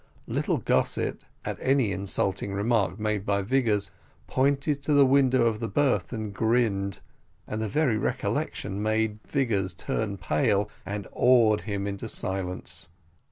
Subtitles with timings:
[0.25, 3.91] Little Gossett, at any insulting remark made by Vigors,
[4.25, 7.01] pointed to the window of the berth and grinned;
[7.45, 12.87] and the very recollection made Vigors turn pale, and awed him into silence.